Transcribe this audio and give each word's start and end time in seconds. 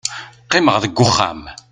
qqimeɣ 0.47 0.75
deg 0.83 0.97
uxxam 1.05 1.41